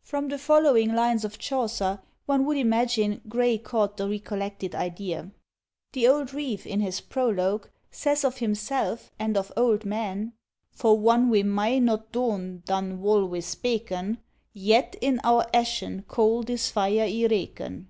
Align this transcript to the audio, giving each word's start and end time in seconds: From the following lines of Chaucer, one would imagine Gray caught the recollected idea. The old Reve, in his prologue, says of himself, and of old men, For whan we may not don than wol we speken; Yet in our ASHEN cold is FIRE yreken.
From 0.00 0.28
the 0.28 0.38
following 0.38 0.94
lines 0.94 1.26
of 1.26 1.36
Chaucer, 1.38 2.00
one 2.24 2.46
would 2.46 2.56
imagine 2.56 3.20
Gray 3.28 3.58
caught 3.58 3.98
the 3.98 4.08
recollected 4.08 4.74
idea. 4.74 5.30
The 5.92 6.08
old 6.08 6.32
Reve, 6.32 6.66
in 6.66 6.80
his 6.80 7.02
prologue, 7.02 7.68
says 7.90 8.24
of 8.24 8.38
himself, 8.38 9.10
and 9.18 9.36
of 9.36 9.52
old 9.58 9.84
men, 9.84 10.32
For 10.70 10.96
whan 10.98 11.28
we 11.28 11.42
may 11.42 11.80
not 11.80 12.12
don 12.12 12.62
than 12.64 13.02
wol 13.02 13.26
we 13.26 13.40
speken; 13.40 14.16
Yet 14.54 14.96
in 15.02 15.20
our 15.22 15.46
ASHEN 15.52 16.04
cold 16.08 16.48
is 16.48 16.70
FIRE 16.70 17.06
yreken. 17.06 17.88